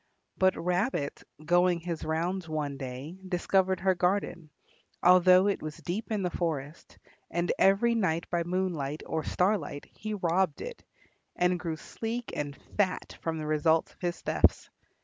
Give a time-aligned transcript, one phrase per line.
[0.35, 4.49] But Rabbit, going his rounds one day, discovered her garden,
[5.03, 6.97] although it was deep in the forest,
[7.29, 10.83] and every night by moonlight or starlight he robbed it,
[11.35, 14.71] and grew sleek and fat from the results of his thefts.